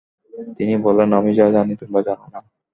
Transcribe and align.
তিনি 0.57 0.73
বললেন, 0.85 1.09
আমি 1.13 1.31
যা 1.35 1.45
জানি 1.55 1.73
তোমরা 1.81 2.01
জান 2.07 2.19
না। 2.23 2.39